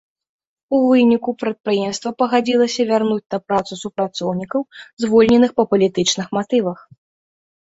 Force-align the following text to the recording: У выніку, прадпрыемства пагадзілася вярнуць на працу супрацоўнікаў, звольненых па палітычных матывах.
У 0.75 0.77
выніку, 0.85 1.33
прадпрыемства 1.41 2.13
пагадзілася 2.21 2.81
вярнуць 2.93 3.31
на 3.35 3.39
працу 3.49 3.73
супрацоўнікаў, 3.83 4.61
звольненых 5.05 5.51
па 5.59 5.63
палітычных 5.75 6.27
матывах. 6.41 6.79